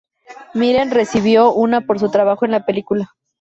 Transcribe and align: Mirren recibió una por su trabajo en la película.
Mirren 0.55 0.89
recibió 0.89 1.53
una 1.53 1.81
por 1.81 1.99
su 1.99 2.09
trabajo 2.09 2.43
en 2.45 2.49
la 2.53 2.65
película. 2.65 3.13